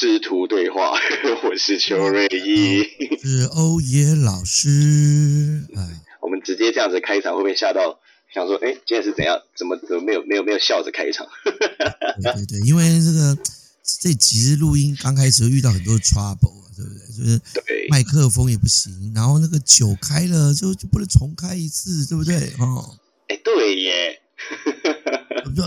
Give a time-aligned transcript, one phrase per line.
[0.00, 0.94] 师徒对话，
[1.44, 2.82] 我是邱瑞一，
[3.20, 5.62] 是欧耶老师。
[5.76, 8.00] 哎，我们直接这样子开场，会不会吓到？
[8.32, 9.38] 想说，哎，今天是怎样？
[9.54, 11.26] 怎么怎么没有没有没有笑着开场？
[11.44, 13.36] 对对对，因为这个
[14.00, 17.06] 这几日录音刚开始遇到很多 trouble，对不对？
[17.06, 22.54] 就是麦克风也不行，然后那个酒开了就就不能重开一次，对不对？
[22.58, 22.96] 哦，
[23.28, 24.22] 哎，对耶。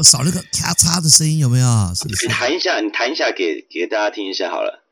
[0.03, 1.95] 就少了个咔嚓的声音有没有？
[1.95, 2.27] 是不是？
[2.27, 4.83] 你弹一下，你弹一下给给大家听一下好了，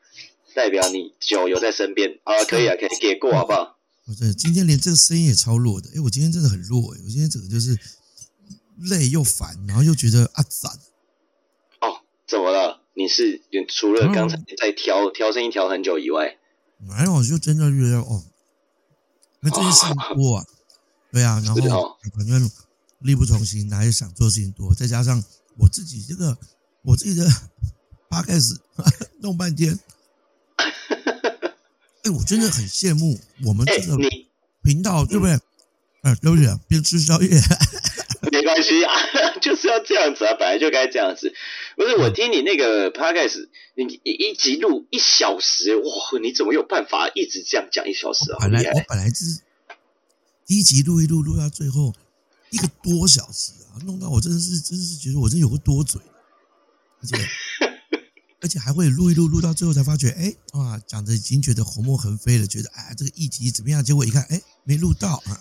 [0.55, 3.77] 代表你酒有在身边啊，可以啊，可以给过好不好？
[4.07, 7.77] 我对，今天连这个声音也超弱的，哎，我今天真的很弱，哎，我今天整个就是
[8.77, 10.71] 累又烦，然后又觉得啊赞。
[11.81, 12.79] 哦，怎么了？
[12.93, 16.37] 你是除了刚才在调调声音调很久以外，
[16.79, 18.23] 没有，就真的觉得哦，
[19.41, 20.45] 那这些事情多啊，
[21.12, 22.49] 对啊，然后反正。
[23.02, 24.74] 力不从心，哪有想做事情多？
[24.74, 25.24] 再加上
[25.57, 26.38] 我自己这个，
[26.84, 27.27] 我自己的
[28.10, 28.55] 八开始
[29.21, 29.77] 弄半天，
[32.04, 33.98] 哎，我真的很羡慕我们这个
[34.63, 35.40] 频道，对不对？
[36.02, 37.30] 哎，对不起，边吃宵夜，
[38.32, 38.91] 没关系啊，
[39.41, 41.34] 就是要这样子啊，本来就该这样子。
[41.76, 45.84] 不是我听你那个 podcast，你一集录一小时，哇，
[46.21, 48.38] 你怎么有办法一直这样讲一小时啊？
[48.40, 49.41] 本来我本来就是
[50.46, 51.93] 第一集录一录，录到最后。
[52.52, 55.99] 一个多小时啊，弄到我真的是，真的是觉得我真有个多嘴，
[57.02, 57.18] 而且
[58.41, 63.84] 而且还会录一录，录到最后才发觉，哎，哇，讲的已经觉得红墨横飞了，觉得哎，这个议题怎么样？
[63.84, 65.40] 结果一看，哎，没录到啊。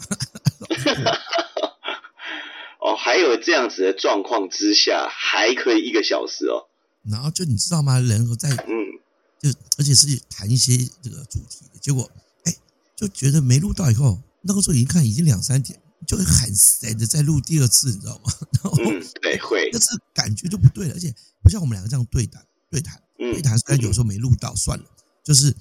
[2.81, 6.69] 哦，还有这样子的状况之下，还可以一个小时哦。
[7.03, 7.99] 然后就你知道吗？
[7.99, 9.01] 人在嗯，
[9.41, 12.09] 就而且是谈一些这个主题的结果，
[12.45, 12.55] 哎，
[12.95, 15.81] 就觉得没录到以后，那个时候一看已经两三点。
[16.07, 18.33] 就会很神的再录第二次，你知道吗？
[18.79, 24.85] 嗯，对，会，但是感觉就不对了，而且不像我们两个这样对谈，对谈，对谈，虽然有时候没录到，算了，
[25.23, 25.55] 就是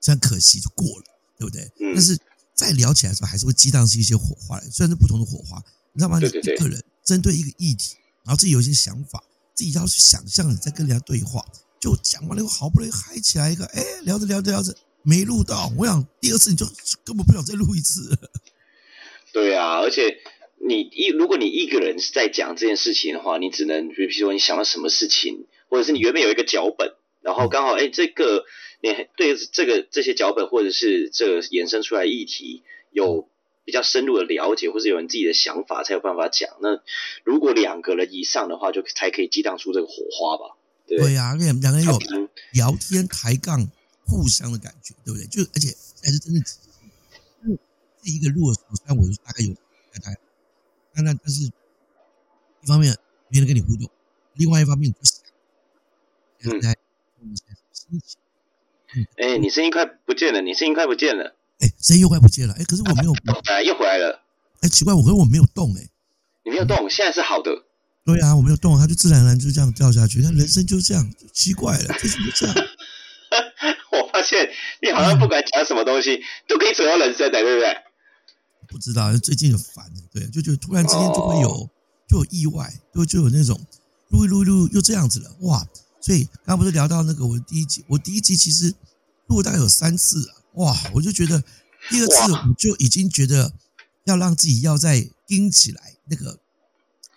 [0.00, 1.04] 这样可惜就过了，
[1.38, 1.70] 对不对？
[1.94, 2.18] 但是
[2.54, 5.62] 再聊起来的时候，还是会激荡出一些火花来，虽然是不同的火花，
[5.92, 6.18] 你知道吗？
[6.18, 9.22] 你一个人针对一个议题，然后自己有一些想法，
[9.54, 11.44] 自己要去想象你在跟人家对话，
[11.80, 16.66] 就讲完了以后，好不容易嗨起来一个，哎，聊着聊着聊着没录到，我想第二次你就
[17.04, 18.16] 根本不想再录一次。
[19.36, 20.16] 对啊，而且
[20.66, 28.46] 你一如果你一个人在讲这件事情的话，你只能比如说你想到什么事情，或者是你原本有一个脚本，然后刚好哎这个
[28.80, 33.28] 你对这个这些脚本或者是这个衍生出来议题有
[33.66, 36.56] 比较深入的了解，或者有人自己的想法才有办法讲。
[36.62, 36.80] 那
[37.22, 40.56] 如果两个人以上的话，就才可以激荡出这个火花吧？
[40.86, 41.98] 对呀，而且两个人有
[42.52, 43.68] 聊天抬杠
[44.06, 45.26] 互相的感觉，对不对？
[45.26, 45.68] 就而且
[46.02, 46.40] 还是真的。
[48.06, 50.16] 第一个录的时候，虽然我大概有大概，
[50.94, 52.96] 但但但是，一方面
[53.26, 53.90] 没人跟你互动，
[54.34, 55.18] 另外一方面不想。
[56.44, 56.62] 嗯。
[59.16, 60.40] 哎，你声音快不见了！
[60.40, 61.34] 你声音快不见了！
[61.58, 62.54] 哎，声音又快不见了！
[62.56, 63.12] 哎，可是我没有。
[63.50, 64.22] 哎，又回来了！
[64.60, 65.88] 哎，奇怪，我跟我没有动哎。
[66.44, 67.64] 你没有动，现在是好的。
[68.04, 70.22] 对啊，我没有动，它就自然而然就这样掉下去。
[70.22, 72.54] 但人生就这样，奇怪了，为什么这样？
[73.90, 74.48] 我发现
[74.80, 77.76] 你好像不管讲什么东西，都可以扯到人生的，对不对？
[78.68, 81.68] 不知道，最近很烦对，就觉得突然之间就会有
[82.08, 83.58] 就有意外，就就有那种
[84.10, 85.66] 录一录一录又这样子了，哇！
[86.00, 88.72] 所以刚刚不是聊到那个我第一集，我第一集其实
[89.26, 90.76] 录大概有三次啊，哇！
[90.94, 91.42] 我就觉得
[91.90, 93.52] 第二次我就已经觉得
[94.04, 96.38] 要让自己要再盯起来那个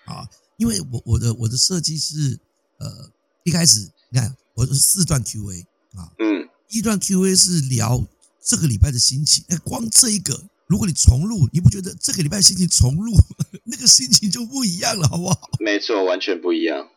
[0.05, 0.27] 啊，
[0.57, 2.39] 因为我我的我的设计是
[2.79, 3.11] 呃
[3.43, 5.61] 一开始你看我是四段 Q&A
[5.95, 8.03] 啊，嗯，一段 Q&A 是聊
[8.43, 10.49] 这个礼拜的心情，哎，光这一个。
[10.69, 13.11] 如果你重录，你不觉得这个礼拜心情重录
[13.65, 15.49] 那个心情就不一样了，好不好？
[15.59, 16.87] 没错，完全不一样。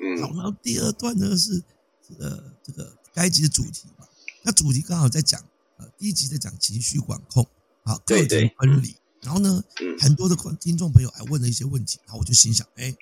[0.00, 1.62] 嗯，好，然后第二段呢是
[2.08, 4.04] 这个这个该集的主题嘛，
[4.42, 5.40] 那主题刚好在讲
[5.76, 7.46] 呃第一集在讲情绪管控，
[7.84, 8.96] 好，个人分离。
[9.22, 9.62] 然后呢，
[10.00, 12.92] 很多的观听众朋友还问了一些问题，然后我就心想，哎，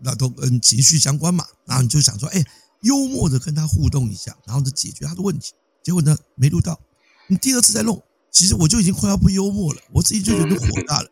[0.00, 2.44] 那都跟情绪相关嘛，然后你就想说，哎，
[2.82, 5.54] 幽默的跟他互动一下，然后就解决他的问题。
[5.82, 6.78] 结果呢，没录到，
[7.28, 8.00] 你第二次再弄。
[8.32, 11.10] 其实我就已经快要不幽默了，我自己就有点火大了。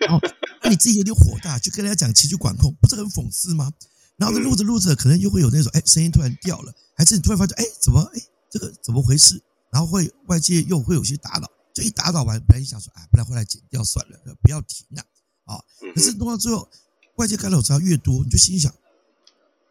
[0.00, 0.20] 然 后，
[0.62, 3.72] 那你自己有点火大，就跟人家讲情绪管控，不是很讽刺吗？
[4.16, 9.40] 然后录着录着，可能又会有那种，哎，声音突然掉了，还是你突然发现，哎，怎么，哎，这个怎么回事？
[9.70, 15.02] 然后会外界又会有些打扰，就一打扰完，本来想说，哎，不然后来剪掉算了，不要停了
[15.44, 15.62] 啊。
[15.94, 16.68] 可是弄到最后，
[17.16, 18.74] 外界干扰只要越多，你就心想，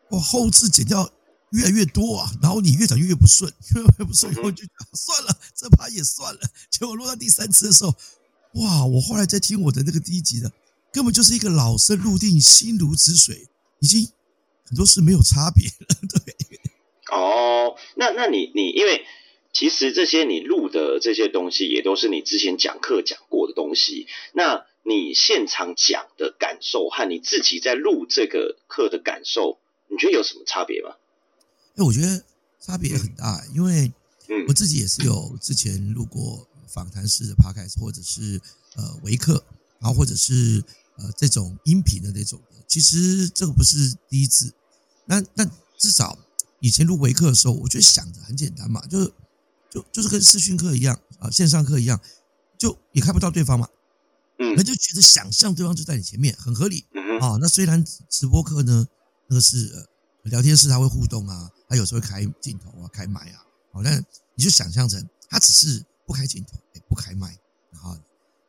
[0.10, 1.12] 我，后置剪掉。
[1.52, 4.64] 越来越多啊，然后你越讲越越不顺，越来越不顺，然后就
[4.94, 6.40] 算了，这趴也算了。
[6.70, 7.94] 结果录到第三次的时候，
[8.54, 8.86] 哇！
[8.86, 10.52] 我后来在听我的那个第一集的，
[10.94, 13.48] 根本就是一个老生入定，心如止水，
[13.80, 14.08] 已经
[14.66, 15.98] 很多事没有差别了。
[16.26, 16.36] 对，
[17.12, 19.06] 哦，那那你你因为
[19.52, 29.60] 其实这些你录的这些东西也都是你之前讲课讲过的东西，那你现场讲的感受和你自己在录这个课的感受，
[29.90, 30.96] 你觉得有什么差别吗？
[31.76, 32.24] 哎，我觉得
[32.60, 33.92] 差别很大，因为
[34.48, 38.42] 我自己也是有之前录过访谈式的 podcast，或者是
[38.76, 39.44] 呃微课，
[39.80, 40.64] 然后或者是
[40.98, 44.54] 呃这种音频的那种的，其实这个不是第一次，
[45.06, 45.46] 那那
[45.78, 46.18] 至少。
[46.64, 49.12] 以前录微课的时候，我就想着很简单嘛，就是
[49.68, 52.00] 就就是跟视讯课一样啊，线上课一样，
[52.56, 53.68] 就也看不到对方嘛，
[54.38, 56.86] 嗯，那就觉得想象对方就在你前面，很合理
[57.20, 57.36] 啊。
[57.42, 58.88] 那虽然直播课呢，
[59.28, 59.90] 那个是
[60.30, 64.04] 聊天室，他会互动啊，他有时候会开镜头啊，开麦啊，好，但
[64.36, 67.38] 你就想象成他只是不开镜头，也不开麦，
[67.72, 67.98] 然后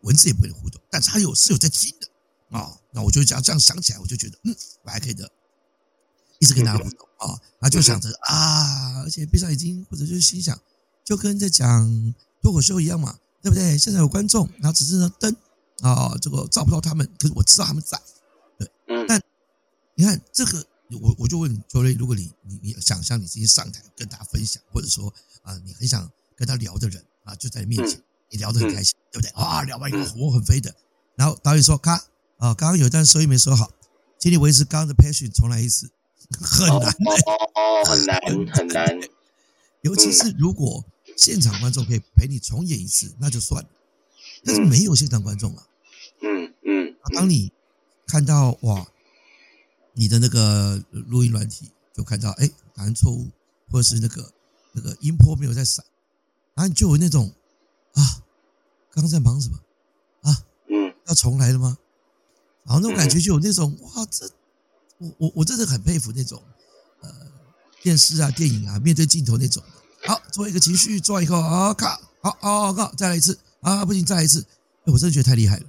[0.02, 2.78] 文字也不会互动，但是他有是有在听的啊。
[2.90, 5.30] 那我就这样这样想起来，我就觉得嗯，我还可以的。
[6.38, 10.60] 一直跟大家互动啊，然后就想着啊，而且闭上眼睛或者就是心想，
[11.04, 13.78] 就跟在讲脱口秀一样嘛，对不对？
[13.78, 15.36] 现在有观众，然后只是呢灯
[15.82, 17.96] 啊，这个照不到他们，可是我知道他们在，
[18.58, 19.06] 对，嗯。
[19.06, 19.22] 但
[19.94, 20.66] 你看这个，
[21.00, 25.12] 我我就问周雷，如果你你你想象你今天上台跟大家分享，或者说
[25.42, 28.00] 啊，你很想跟他聊的人啊，就在你面前，
[28.30, 29.30] 你聊得很开心，对不对？
[29.30, 30.74] 啊，聊完以后火很飞的，
[31.16, 31.94] 然后导演说，咔
[32.38, 33.70] 啊，刚刚有一段收音没收好，
[34.18, 35.90] 请你维持刚刚的 passion，重来一次。
[36.40, 38.18] 很难哦，很难
[38.54, 39.00] 很难，
[39.82, 40.82] 尤其是如果
[41.14, 43.68] 现场观众可以陪你重演一次，那就算了。
[44.42, 45.66] 但是没有现场观众啊，
[46.22, 47.52] 嗯嗯，当你
[48.06, 48.86] 看到哇，
[49.94, 53.28] 你的那个录音软体就看到哎，答案错误，
[53.70, 54.32] 或者是那个
[54.72, 55.84] 那个音波没有在闪，
[56.54, 57.32] 然后你就有那种
[57.94, 58.22] 啊，
[58.90, 59.58] 刚刚在忙什么
[60.22, 60.44] 啊？
[60.68, 61.78] 嗯，要重来了吗？
[62.64, 64.30] 然后那种感觉就有那种哇，这。
[64.98, 66.40] 我我我真的很佩服那种，
[67.00, 67.10] 呃，
[67.82, 69.60] 电视啊、电影啊，面对镜头那种。
[70.06, 74.46] 好，做一个情绪，做一个啊，卡，好，好，好，再来一次啊，不行，再来一次。
[74.84, 75.66] 我真的觉得太厉害了，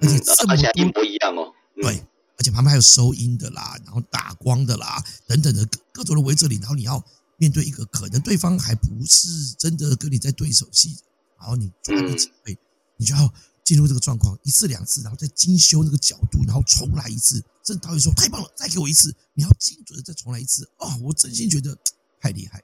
[0.00, 1.50] 而且这么一模一样哦。
[1.80, 2.04] 对，
[2.38, 7.04] 而且旁边还有收音的啦，然后打光的啦，等等的各各种的围着你，然后你要
[7.36, 10.96] 面对一个可能对方还不是真的跟你在对手戏，
[11.38, 12.58] 然后你抓个机会，
[12.96, 13.32] 你就要。
[13.64, 17.42] 进入这个状况一次两次，然后再精修那个角度，然后重来一次。
[17.62, 20.68] 这导演说太棒了，再给我一次，你要精准的再重来一次。
[20.76, 21.74] 哦，我真心觉得
[22.20, 22.62] 太厉害，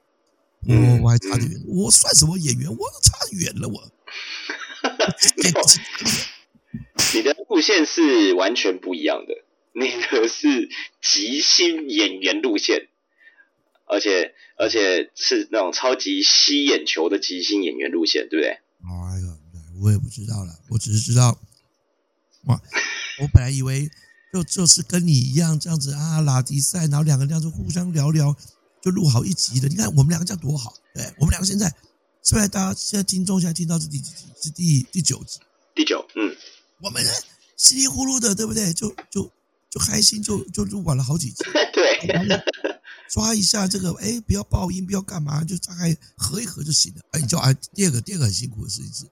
[0.67, 2.69] 我我还差得远，我算什么演员？
[2.69, 3.91] 我差远了， 我。
[7.15, 9.33] 你的路线是完全不一样的，
[9.73, 10.69] 你的是
[11.01, 12.87] 即兴演员路线，
[13.85, 18.49] 而且而且是那种超级吸眼球的即兴演员路线，对不对？
[18.51, 19.37] 哎呀。
[19.83, 21.35] 我也不知道了，我只是知道，
[22.45, 22.61] 哇！
[23.19, 23.89] 我本来以为
[24.31, 28.35] 就就是跟你一样这样子啊，拉迪赛，然后两个这样子互相聊聊，
[28.79, 29.67] 就录好一集的。
[29.67, 31.65] 你看我们两个这样多好，对，我们两个现在，
[32.23, 34.25] 是不是大家现在听众现在听到是第几集？
[34.39, 35.39] 是第第九集？
[35.73, 36.37] 第九，嗯，
[36.81, 37.03] 我们
[37.57, 38.71] 稀里糊涂的，对不对？
[38.73, 39.31] 就就
[39.71, 42.43] 就开心，就就录完了好几集， 对。
[43.09, 47.01] 抓一下这个，哎，不要爆音，不要干嘛，就大概合一合就行了。
[47.11, 49.05] 哎，你就啊，第二个，第二个很辛苦的事情是。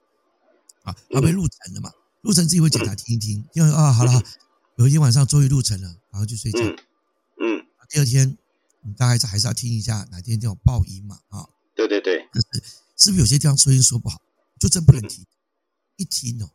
[0.84, 1.90] 啊，他被录成了嘛？
[2.22, 4.22] 录成自己会检查听一听，因为啊，好了，
[4.76, 6.60] 有一天晚上终于录成了，然后就睡觉。
[6.60, 8.38] 嗯，第二天
[8.82, 11.18] 你大概是还是要听一下哪天地方爆音嘛？
[11.28, 12.62] 啊，对对对，是
[13.04, 14.20] 是不是有些地方收音说不好，
[14.58, 15.26] 就真不能听？
[15.96, 16.50] 一听哦，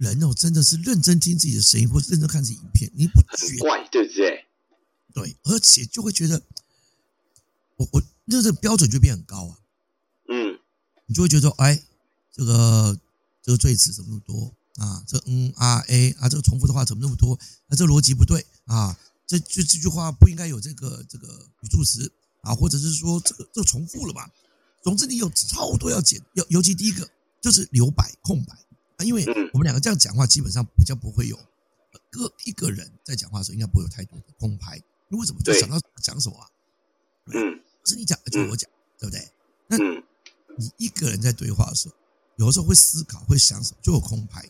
[0.00, 4.46] 人哦真的是认真听自己的声音，或者认真看自己影片，你不觉怪对不对？
[5.14, 6.42] 对，而且就会觉得，
[7.76, 9.58] 我我那个标准就变很高啊。
[10.28, 10.58] 嗯，
[11.06, 11.80] 你就会觉得，哎，
[12.32, 12.98] 这个。
[13.42, 15.02] 这个赘词怎么那么多啊？
[15.08, 17.32] 这嗯啊 a 啊，这个重复的话怎么那么多？
[17.68, 18.94] 啊，这逻辑不对啊！
[19.26, 21.26] 这这这句话不应该有这个这个
[21.62, 24.30] 语助词啊，或者是说这个这重复了吧？
[24.84, 28.69] 总之你有超多要剪，尤尤其第一个就是留白空白啊，
[29.02, 31.38] 因为我们两个这样讲话，基本上比较不会有
[32.10, 34.80] 各一个人在讲话的时候，应该不会有太多的空拍。
[35.08, 36.46] 你为什么就想到讲什么啊？
[37.32, 39.28] 嗯，不是你讲，就是我讲，对不对？
[39.68, 39.76] 那
[40.56, 41.94] 你一个人在对话的时候。
[42.36, 44.42] 有的时候会思考，会想什么，就有空拍。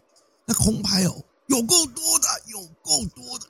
[0.47, 3.47] 那空拍哦，有够多的，有够多的。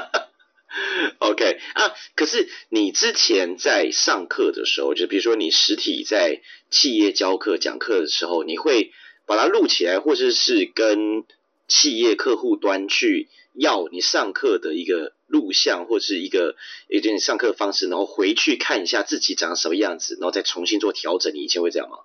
[1.20, 8.90] OK 啊，可是你之前在上课的时候，就比如说你实体在企业教课讲课的时候，你会
[9.30, 11.24] 把它录起来，或者是跟
[11.68, 16.56] 企业客户端去要你上课的一个录像，或者是一个
[16.88, 21.32] 一点上课方式，然后回去看一下自己长什么样子，然后再重新做调整。
[21.32, 21.98] 你以前会这样吗？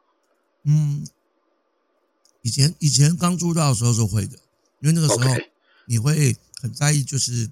[0.66, 1.08] 嗯。
[2.44, 4.38] 以前以前刚出道的时候是会的，
[4.82, 5.36] 因为那个时候
[5.86, 7.50] 你会很在意，就是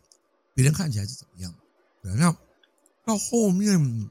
[0.53, 1.51] 别人看起来是怎么样。
[2.03, 2.31] 对，那
[3.03, 4.07] 到后面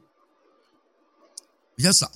[1.76, 2.11] 比较少，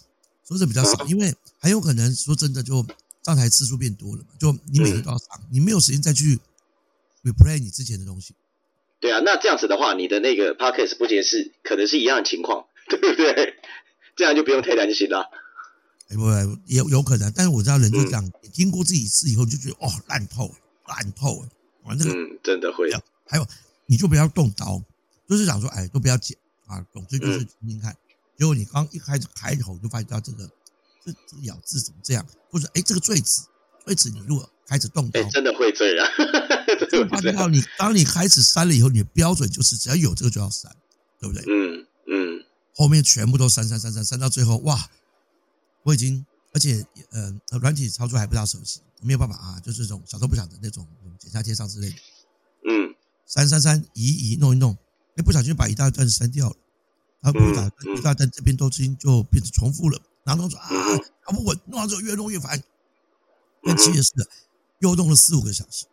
[0.49, 2.85] 说是比较少，因为很有可能说真的就
[3.27, 6.39] 上台次数变多了嘛，就你每天都要上，你没有时间再去
[7.25, 8.37] replay 你之前的东西。
[9.01, 13.57] 对啊，那这样子的话，你的那个 podcast 不仅是可能是一样的情况， 对不对？
[14.15, 15.29] 这样就不用太担心了。
[16.09, 16.23] 哎，不，
[16.67, 20.55] 也有可能，但是我知道人就这样，听过这一次以后就觉得哦，烂透了，
[20.87, 21.49] 烂透了，
[21.83, 22.15] 完这个
[22.45, 22.89] 真的会。
[23.27, 23.47] 还有，
[23.87, 24.81] 你就不要动刀，
[25.29, 27.93] 就是想说，哎，都不要剪啊，总之就是听听看。
[28.39, 30.49] 结果你刚一开始开头就发现到这个，
[31.07, 32.27] 这这咬字怎么这样？
[32.51, 33.47] 或者哎，这个坠子，
[33.85, 36.07] 坠子你如果开始动刀，真的会这样。
[36.91, 40.75] 就发现到你当你开始删了以后，你的标准就是只要有这个就要删，
[41.21, 41.45] 对不对？
[41.49, 42.45] 嗯嗯。
[42.75, 44.91] 后面全部都删删删删删到最后，哇！
[45.83, 50.87] 我已经，而且呃，软体操作还不大熟悉，没有办法啊，就是这种小偷不想的那种
[51.19, 51.97] 剪下贴上之类的。
[52.69, 52.95] 嗯，
[53.25, 54.77] 删删删，移移，弄一弄，
[55.15, 56.57] 哎，不小心把一大段删掉了，
[57.21, 60.69] 然后一大一大段这边都已经就变成重复了，然后说啊，
[61.25, 62.61] 搞不稳，弄完之后越弄越烦。
[63.63, 64.29] 更气的，
[64.81, 65.87] 又弄了四五个小时，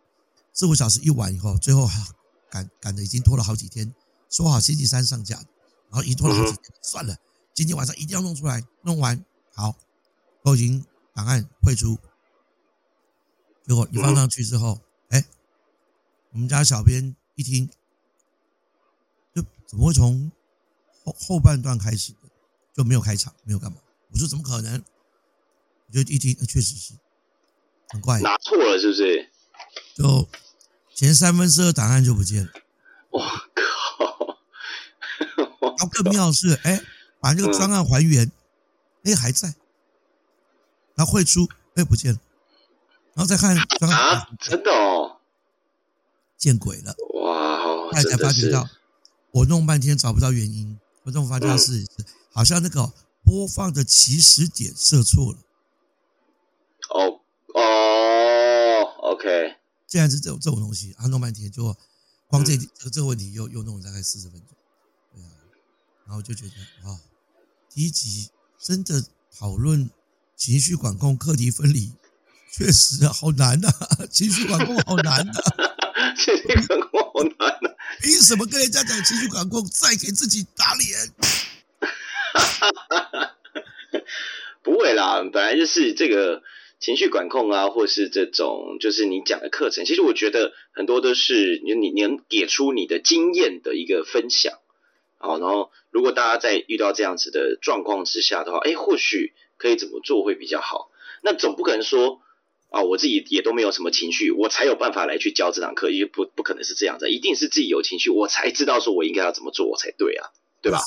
[0.52, 1.88] 四五小时一晚以后，最后
[2.50, 3.94] 赶赶的已经拖了好几天，
[4.28, 5.36] 说好星期三上架，
[5.88, 7.16] 然后一拖了好几天，算了，
[7.52, 9.24] 今天晚上一定要弄出来，弄完。
[9.54, 9.76] 好，
[10.42, 11.96] 都已经档案汇出，
[13.66, 15.24] 结果你放上去之后，哎，
[16.32, 17.70] 我们家小编一听，
[19.32, 20.32] 就怎么会从
[21.04, 22.18] 后后半段开始的
[22.72, 23.78] 就没有开场，没有干嘛？
[24.14, 24.82] 我说怎么可能？
[25.88, 26.94] 我就一听，确实是
[27.88, 29.30] 很怪，拿错了是不是？
[29.94, 30.28] 就
[30.94, 32.50] 前三分之二档案就不见了。
[33.10, 34.38] 哇靠！
[35.60, 36.80] 然后更妙的是，哎，
[37.20, 38.30] 把这个专案还原。
[39.04, 39.54] 哎，还在，
[40.94, 42.18] 然后汇出，哎，不见了，
[43.12, 45.20] 然后再看，啊，真的哦，
[46.38, 48.66] 见鬼了，哇，才才发觉到，
[49.32, 51.86] 我弄半天找不到原因，我这种发现是，
[52.32, 52.90] 好像那个
[53.24, 55.38] 播放的起始点设错了，
[56.90, 57.20] 哦
[57.54, 61.74] 哦，OK，既然是这种这种东西，啊，弄半天就
[62.28, 64.56] 光这这个这个问题又又弄了大概四十分钟，
[65.14, 65.30] 对啊，
[66.06, 67.00] 然后就觉得啊，
[67.70, 68.30] 第一集。
[68.56, 69.04] 真的
[69.36, 69.90] 讨论
[70.36, 71.92] 情绪管控、课题分离，
[72.50, 73.70] 确实好难呐！
[74.10, 75.32] 情绪管控好难呐，
[76.16, 77.68] 情绪管控好难呐！
[78.00, 81.12] 凭什么跟人家讲情绪管控，再给自己打脸？
[82.40, 83.36] 哈哈哈
[84.62, 86.42] 不会啦，本来就是这个
[86.80, 94.58] 情绪管控啊，或是这种就是你讲的课程，其实我觉得很多都是你你能给出你的经验的一个分享。
[95.18, 100.90] 好，然后如果大家在遇到这样子的状况之下的话，哎，或许可以怎么做会比较好？
[101.22, 102.20] 那总不可能说
[102.70, 110.28] 啊，我自己也都没有什么情绪，我才有办法来去教这堂课，也不不可能是这样子，一定是自己有情绪，我才知道说我应该要怎么做才对啊，
[110.60, 110.78] 对吧？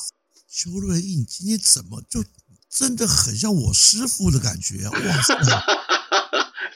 [0.50, 2.24] 邱瑞义，你今天怎么就
[2.70, 4.92] 真的很像我师傅的感觉啊？
[4.92, 5.36] 哇塞！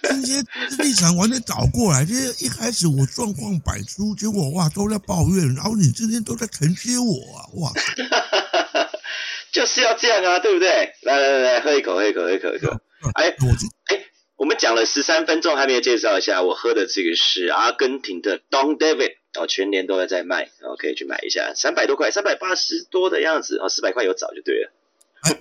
[0.10, 0.46] 今天
[0.80, 7.72] 立场完全倒过来，就是一开始我状况百出，结果哇都在抱怨，然后你今天都在承接我啊，哇！
[9.54, 10.94] 就是要这样啊，对不对？
[11.04, 12.70] 来来来，喝一口，喝一口，喝一口，喝一口。
[13.16, 13.48] 哎，我
[13.86, 13.98] 哎，
[14.42, 24.74] 我们讲了十三分钟，还没有介绍一下我喝的这个是阿根廷的 Don David，哦，全年都在在卖，哦，可以去买一下，三百多块，三百八十多的样子，哦，四百块有找就对了。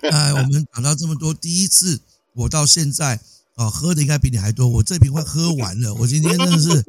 [0.02, 2.00] 哎，我们讲到这么多，第一次
[2.34, 3.18] 我到现在。
[3.56, 5.92] 哦，喝的应该比你还多，我这瓶快喝完了。
[6.00, 6.82] 我今天真的是，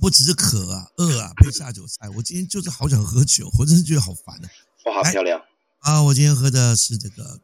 [0.00, 2.08] 不只是渴啊，饿啊，配下酒菜。
[2.16, 4.46] 我今天就是好想喝酒，我真是觉得好烦啊。
[4.86, 5.40] 哇，好漂亮
[5.80, 6.02] 啊！
[6.02, 7.38] 我今天喝的是这个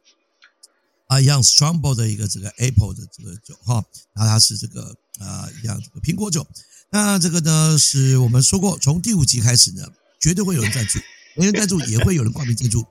[1.11, 6.47] 啊，一样 Strongbow 的一个这个 Apple 的这个酒哈，然后它是这个啊一样这个苹果酒。
[6.89, 9.85] 那这个呢，是我们说过，从第五集开始呢，
[10.21, 10.99] 绝对会有人赞助，
[11.35, 12.85] 没人赞助也会有人挂名赞助。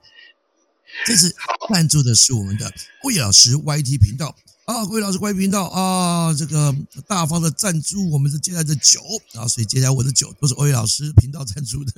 [1.07, 1.35] 这次
[1.73, 2.71] 赞助的是我们的
[3.05, 4.35] 魏老师 YT 频道。
[4.65, 6.75] 啊，各位老师，YT 频道啊，这个
[7.07, 9.01] 大方的赞助我们的接下来的酒
[9.33, 11.91] 啊，所以接下来我的酒都是欧阳老师频道赞助的，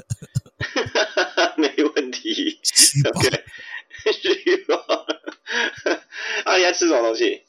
[1.60, 2.62] 没问题。
[2.64, 4.78] 虚报，虚报。
[6.46, 7.44] 啊，你在吃什么东西？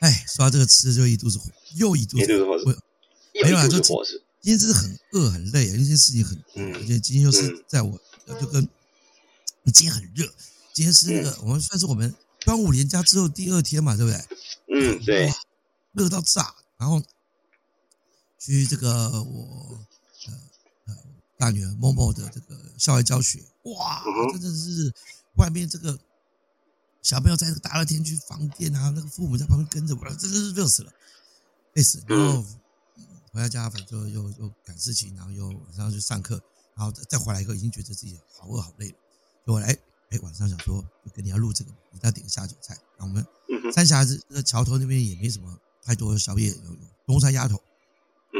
[0.00, 2.56] 哎，说到这个吃就一肚子火，又一肚子火，
[3.42, 6.42] 没有啊，就今天真的很饿很累啊，因为事情很，
[6.74, 8.00] 而且今天又是在我
[8.40, 8.66] 就跟，
[9.66, 10.26] 今天很热，
[10.72, 12.14] 今天是那个我们算是我们。
[12.42, 14.18] 端午连假之后第二天嘛，对不对？
[14.72, 15.30] 嗯，对。
[15.92, 17.02] 热到炸，然后
[18.38, 19.78] 去这个我
[20.26, 20.32] 呃
[20.86, 20.96] 呃
[21.36, 24.90] 大女儿某某的这个校外教学，哇，真的是
[25.36, 25.98] 外面这个
[27.02, 30.92] 小朋友在那个大热天去放电啊，那个父母在旁边跟着我，真的是热死了，
[31.74, 32.02] 累死。
[32.06, 32.44] 然后
[33.32, 36.40] 回到家，反正又又赶事情，然后又晚上去上课，
[36.74, 38.94] 然后再回来以后，已经觉得自己好饿好累了，
[39.46, 39.76] 就来
[40.10, 42.76] 哎，晚上想说跟你要录这个，一定要点个下酒菜。
[42.98, 43.26] 那我们
[43.72, 47.62] 三峡子那桥头那边也没什么太多宵夜，有有东山鸭头，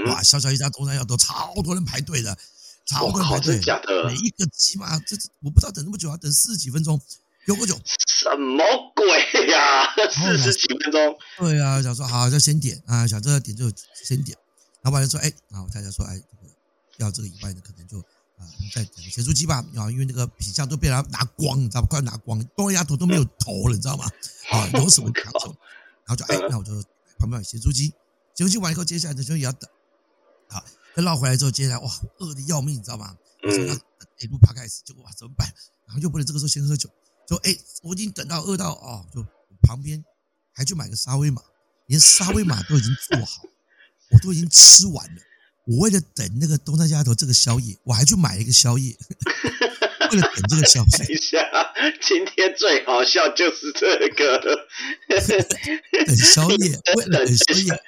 [0.06, 2.36] 哇，小小一家东山鸭头，超多人排队的，
[2.84, 7.00] 超多人排队，假的，每一个起码这我不知道等那么久，要等四十几分钟。
[7.46, 7.74] 有不久？
[8.06, 8.62] 什么
[8.94, 9.06] 鬼
[9.48, 9.94] 呀？
[10.10, 11.18] 四十几分钟？
[11.38, 13.70] 对啊，想说好就先点啊，想这个点就
[14.04, 14.36] 先点。
[14.82, 16.52] 老板就说：“哎，然后太太说：哎，这个
[16.98, 19.64] 要这个以外的，可能就啊，我们再点个咸酥鸡吧。
[19.76, 21.88] 啊，因为那个品相都被他拿光，你知道吧？
[21.90, 24.06] 快拿光，东丫头都没有头了，你知道吗？
[24.50, 25.54] 啊，有什么拿走？
[26.06, 26.72] 然后就哎，那我就
[27.18, 27.92] 旁边有咸酥鸡。
[28.34, 29.68] 咸酥鸡完以后，接下来的就也要等。
[30.48, 33.16] 好，再绕回来之后，接下来哇，饿的要命，你知道吗？
[33.42, 33.80] 嗯。
[34.18, 35.48] 一路爬开始，结果哇，怎么办？
[35.86, 36.88] 然后又不能这个时候先喝酒。”
[37.30, 39.24] 说哎，我已经等到饿到哦，就
[39.62, 40.04] 旁边
[40.52, 41.40] 还去买个沙威玛，
[41.86, 43.42] 连沙威玛都已经做好，
[44.10, 45.22] 我都已经吃完了。
[45.64, 48.96] 我为了等那个东山丫头这个宵夜，我还去买了一个宵夜，
[50.10, 50.98] 为了等这个宵夜。
[51.06, 51.38] 等一下，
[52.02, 54.40] 今天最好笑就是这个，
[56.04, 57.80] 等宵夜，为了等宵夜，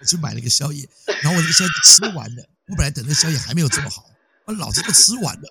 [0.00, 0.88] 我去买了一个宵夜，
[1.22, 4.04] 然后我这个宵夜吃完了，我本来等那宵夜还没有做好，
[4.46, 5.48] 我老子都吃完了，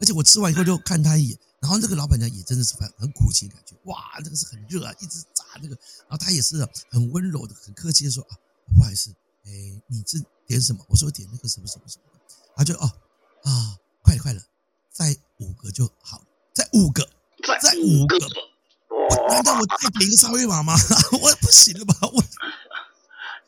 [0.00, 1.38] 而且我吃完以后就看他一眼。
[1.64, 5.68] 然后那个老板娘也真的是很很苦情感觉，哇，这个是很热啊，一直炸那个。
[6.00, 6.58] 然后他也是
[6.90, 8.36] 很温柔的、很客气的说啊，
[8.76, 9.10] 不好意思，
[9.46, 9.50] 哎，
[9.86, 10.84] 你是点什么？
[10.90, 12.04] 我说点那个什么什么什么。
[12.54, 12.92] 他就哦
[13.44, 14.42] 啊，快了快了，
[14.92, 17.02] 再五个就好了，再五个，
[17.62, 18.18] 再五个。
[19.30, 20.74] 难道我再点一个沙威玛吗？
[21.12, 21.96] 我不行了吧？
[22.02, 22.22] 我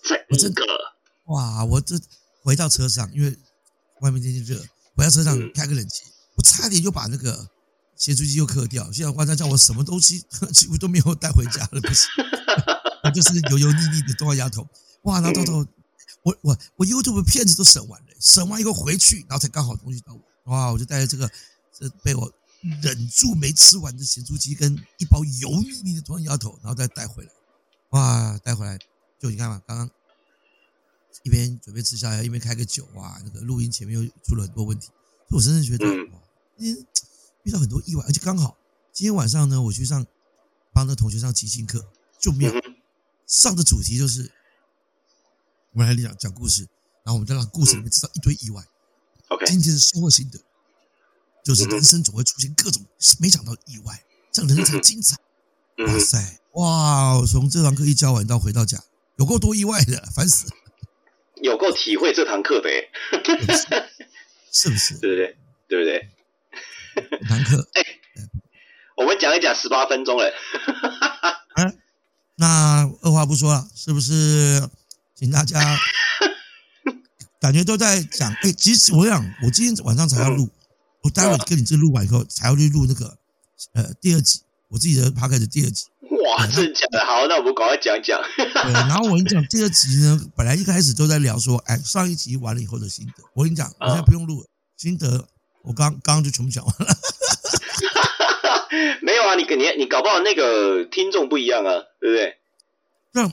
[0.09, 0.65] 再五个。
[1.27, 2.01] 哇，我这
[2.41, 3.39] 回到车上，因为
[4.01, 4.59] 外面天气热，
[4.97, 6.05] 回到车上开个冷气，
[6.37, 7.51] 我差点就把那个。
[7.97, 10.23] 咸酥鸡又磕掉，现在晚上叫我什么东西
[10.53, 12.07] 几乎都没有带回家了，不是？
[13.05, 14.67] 我就是油油腻腻的东丫头，
[15.03, 15.21] 哇！
[15.21, 15.65] 然后到头
[16.23, 20.73] 我我我 YouTube 片子都审完了，审完以后回去，然后才刚好东西到我，哇！
[20.73, 21.31] 我就带着这个
[21.73, 22.31] 这被我
[22.83, 27.31] 忍住没吃完的咸酥鸡跟一包油腻腻的东丫头，然后再带回来，
[27.91, 28.37] 哇！
[28.43, 28.77] 带回来
[29.21, 29.89] 就你看嘛，刚刚
[31.23, 33.21] 一边准备吃宵夜，一边开个酒，哇！
[33.25, 34.89] 那个录音前面又出了很多问题，
[35.31, 36.21] 我真的觉得哇，
[36.59, 36.87] 嗯。
[37.47, 38.59] 遇到很多意外，而且刚好
[38.93, 40.05] 今天晚上呢，我去上
[40.73, 41.87] 帮那同学上即兴课，
[42.19, 42.53] 就没有。
[43.25, 44.31] 上的主题就是
[45.73, 46.63] 我们来讲讲故事，
[47.05, 48.65] 然后我们再让故事里面知道一堆意外。
[49.29, 50.39] OK，今天是收获心得
[51.45, 52.85] 就是人生总会出现各种
[53.21, 55.17] 没想到的意外，这样人生才精彩。
[55.79, 57.25] 哇塞，哇！
[57.27, 58.83] 从这堂课一教完到回到家，
[59.17, 60.53] 有够多意外的，烦死了。
[61.43, 62.69] 有够体会这堂课的，
[64.51, 64.99] 是不是？
[64.99, 65.37] 对不对？
[65.69, 66.11] 对不对？
[67.29, 67.83] 堂课，哎，
[68.97, 70.33] 我们讲一讲十八分钟了。
[71.57, 71.79] 嗯，
[72.37, 74.69] 那二话不说了，是不是？
[75.15, 75.59] 请大家
[77.41, 78.33] 感觉都在讲。
[78.43, 80.51] 哎，其实我想，我今天晚上才要录，
[81.03, 83.17] 我待会跟你这录完以后，才要去录那个
[83.73, 85.87] 呃第二集，我自己的 p o d 的第二集。
[86.27, 87.05] 哇，真的假的？
[87.05, 88.21] 好，那我们赶快讲讲。
[88.37, 93.23] 对，然后我跟你讲，第二集呢，本来一开始都在聊说，哎，上一集完了以后的心得。
[93.35, 95.29] 我跟你讲，我现在不用录了，心得。
[95.67, 96.97] 我刚刚刚就全部讲完了，
[99.03, 102.39] 没有啊，你你你搞不好那个听众不一样啊，对不对？
[103.13, 103.33] 这样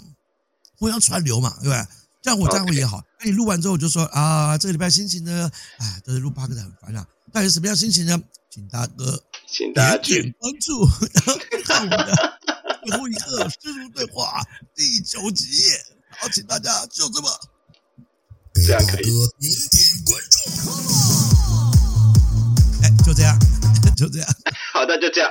[0.77, 1.85] 互相传流嘛，对不对？
[2.23, 3.03] 这样我这样会也好。
[3.19, 7.05] 那你录完之后就说啊，这个礼拜心情呢，哎，都是录八个的很烦啊。
[7.31, 8.19] 但是什么样心情呢？
[8.49, 12.39] 请大哥，请大家点关注，然后看我们的
[12.85, 14.41] 最后一个深入对话
[14.75, 15.47] 第九集。
[16.19, 17.29] 好，请大家就这么
[18.53, 21.02] 这样可以点点关注。
[23.13, 23.37] 就这样，
[23.95, 24.27] 就这样。
[24.71, 25.29] 好的，就这样。